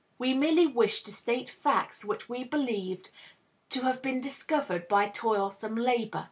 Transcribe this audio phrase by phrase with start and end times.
[0.17, 3.11] We merely wished to state facts which we believe
[3.69, 6.19] to have been discovered by toilsome labor.